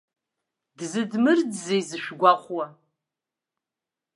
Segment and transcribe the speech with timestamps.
[0.77, 2.65] Дзыдмырӡзеи зышәгәахәуа?